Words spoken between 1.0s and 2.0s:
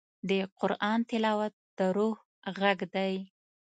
تلاوت د